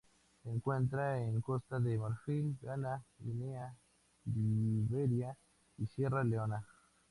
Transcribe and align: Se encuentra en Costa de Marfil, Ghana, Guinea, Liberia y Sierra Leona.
Se 0.41 0.49
encuentra 0.49 1.19
en 1.23 1.41
Costa 1.41 1.79
de 1.79 1.95
Marfil, 1.95 2.57
Ghana, 2.59 3.05
Guinea, 3.19 3.71
Liberia 4.25 5.37
y 5.77 5.85
Sierra 5.85 6.23
Leona. 6.23 6.65